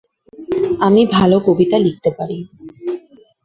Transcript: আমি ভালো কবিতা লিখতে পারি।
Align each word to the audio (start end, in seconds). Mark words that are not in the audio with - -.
আমি 0.79 1.01
ভালো 1.15 1.37
কবিতা 1.47 1.77
লিখতে 1.77 2.09
পারি। 2.17 2.37